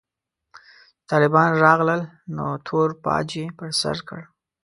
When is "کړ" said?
4.07-4.21